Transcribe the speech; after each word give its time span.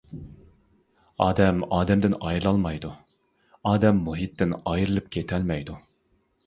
ئادەم 1.25 1.59
ئادەمدىن 1.77 2.17
ئايرىلالمايدۇ، 2.21 2.93
ئادەم 3.73 4.01
مۇھىتتىن 4.09 4.61
ئايرىلىپ 4.63 5.15
كېتەلمەيدۇ. 5.19 5.81